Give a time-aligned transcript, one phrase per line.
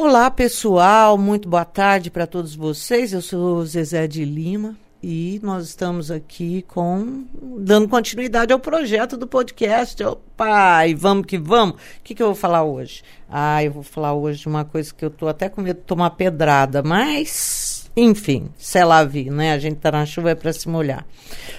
[0.00, 3.12] Olá, pessoal, muito boa tarde para todos vocês.
[3.12, 7.24] Eu sou Zezé de Lima e nós estamos aqui com
[7.58, 10.00] dando continuidade ao projeto do podcast.
[10.04, 11.74] Opa, e vamos que vamos.
[11.74, 13.02] O que, que eu vou falar hoje?
[13.28, 16.10] Ah, eu vou falar hoje uma coisa que eu tô até com medo de tomar
[16.10, 19.52] pedrada, mas enfim, sei lá vi, né?
[19.52, 21.04] A gente tá na chuva é para se molhar.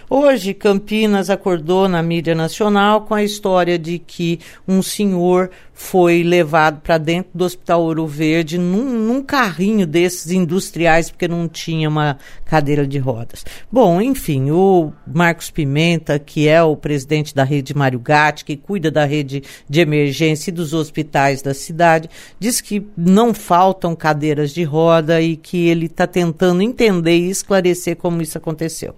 [0.10, 5.52] Hoje, Campinas acordou na mídia nacional com a história de que um senhor
[5.82, 11.48] foi levado para dentro do Hospital Ouro Verde num, num, carrinho desses industriais, porque não
[11.48, 13.46] tinha uma cadeira de rodas.
[13.72, 18.92] Bom, enfim, o Marcos Pimenta, que é o presidente da rede Mário Gatti, que cuida
[18.92, 24.66] da rede de emergência e dos hospitais da cidade, diz que não faltam cadeiras de
[24.66, 28.94] roda e que ele está tentando entender e esclarecer como isso aconteceu.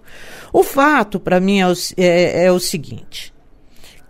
[0.52, 3.31] O fato, para mim, é o, é, é o seguinte.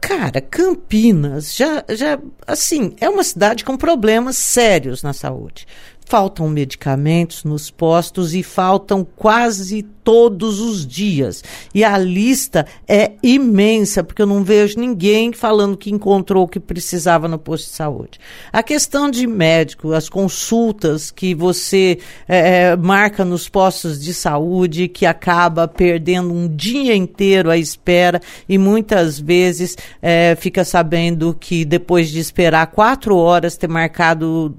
[0.03, 5.65] Cara, Campinas já, já, assim, é uma cidade com problemas sérios na saúde
[6.13, 11.43] faltam medicamentos nos postos e faltam quase todos os dias.
[11.75, 16.61] E a lista é imensa, porque eu não vejo ninguém falando que encontrou o que
[16.61, 18.21] precisava no posto de saúde.
[18.53, 25.07] A questão de médico, as consultas que você é, marca nos postos de saúde, que
[25.07, 32.11] acaba perdendo um dia inteiro à espera e muitas vezes é, fica sabendo que depois
[32.11, 34.55] de esperar quatro horas ter marcado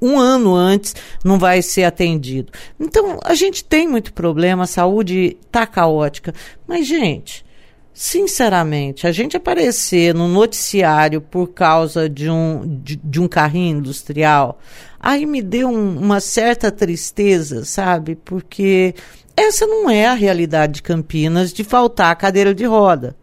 [0.00, 2.52] um ano antes não vai ser atendido.
[2.78, 6.32] Então, a gente tem muito problema, a saúde está caótica.
[6.66, 7.44] Mas, gente,
[7.92, 14.58] sinceramente, a gente aparecer no noticiário por causa de um, de, de um carrinho industrial,
[14.98, 18.16] aí me deu um, uma certa tristeza, sabe?
[18.16, 18.94] Porque
[19.36, 23.16] essa não é a realidade de Campinas de faltar cadeira de roda.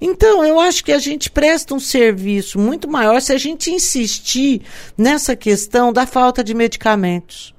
[0.00, 4.62] Então, eu acho que a gente presta um serviço muito maior se a gente insistir
[4.96, 7.57] nessa questão da falta de medicamentos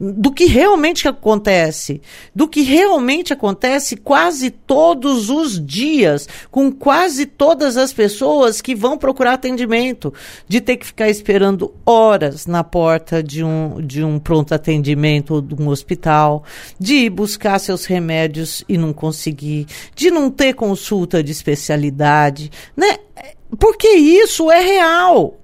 [0.00, 2.00] do que realmente acontece,
[2.34, 8.96] do que realmente acontece quase todos os dias, com quase todas as pessoas que vão
[8.96, 10.12] procurar atendimento,
[10.48, 15.40] de ter que ficar esperando horas na porta de um, de um pronto atendimento ou
[15.40, 16.44] de um hospital,
[16.78, 22.98] de ir buscar seus remédios e não conseguir, de não ter consulta de especialidade, né?
[23.58, 25.39] Porque isso é real.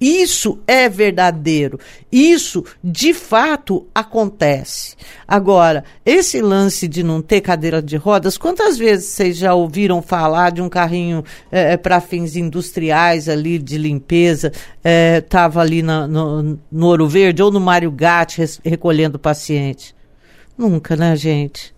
[0.00, 1.78] Isso é verdadeiro.
[2.10, 4.96] Isso, de fato, acontece.
[5.26, 10.52] Agora, esse lance de não ter cadeira de rodas, quantas vezes vocês já ouviram falar
[10.52, 14.52] de um carrinho é, para fins industriais ali, de limpeza,
[15.18, 19.94] estava é, ali na, no, no Ouro Verde ou no Mário Gatti recolhendo paciente?
[20.56, 21.77] Nunca, né, gente?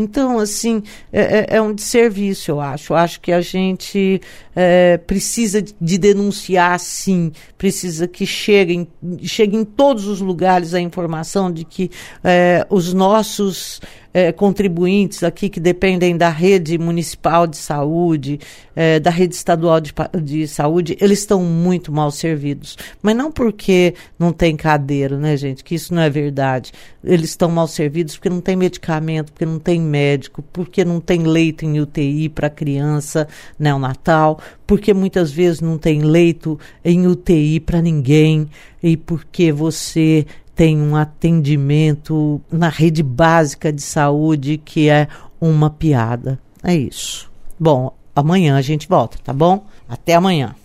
[0.00, 0.80] Então, assim,
[1.12, 2.92] é, é, é um desserviço, eu acho.
[2.92, 4.20] Eu acho que a gente
[4.54, 7.32] é, precisa de denunciar, sim.
[7.58, 8.88] Precisa que chegue,
[9.24, 11.90] chegue em todos os lugares a informação de que
[12.22, 13.80] é, os nossos
[14.18, 18.40] é, contribuintes aqui que dependem da rede municipal de saúde,
[18.74, 22.76] é, da rede estadual de, de saúde, eles estão muito mal servidos.
[23.00, 25.62] Mas não porque não tem cadeira, né, gente?
[25.62, 26.72] Que isso não é verdade.
[27.04, 31.22] Eles estão mal servidos porque não tem medicamento, porque não tem médico, porque não tem
[31.22, 37.80] leito em UTI para criança neonatal, porque muitas vezes não tem leito em UTI para
[37.80, 38.48] ninguém
[38.82, 40.26] e porque você
[40.58, 45.06] tem um atendimento na rede básica de saúde que é
[45.40, 46.36] uma piada.
[46.64, 47.30] É isso.
[47.56, 49.64] Bom, amanhã a gente volta, tá bom?
[49.88, 50.56] Até amanhã.